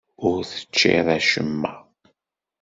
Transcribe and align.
Ur 0.27 0.39
teččiḍ 0.51 1.07
acemma. 1.17 1.71